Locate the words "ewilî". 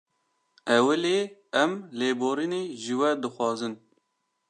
0.77-1.19